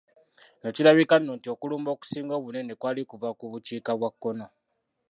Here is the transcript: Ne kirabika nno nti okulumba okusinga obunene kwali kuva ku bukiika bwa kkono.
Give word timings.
Ne 0.61 0.69
kirabika 0.75 1.15
nno 1.19 1.31
nti 1.37 1.47
okulumba 1.53 1.89
okusinga 1.91 2.33
obunene 2.39 2.73
kwali 2.81 3.01
kuva 3.09 3.29
ku 3.39 3.45
bukiika 3.51 3.91
bwa 3.99 4.09
kkono. 4.13 4.47